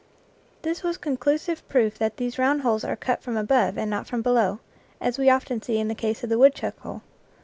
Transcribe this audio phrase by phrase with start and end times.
[0.63, 4.23] This was conclusive proof that these round holes are cut from above and not from
[4.23, 4.59] below,
[4.99, 7.03] as we often see in the case of the woodchuck hole.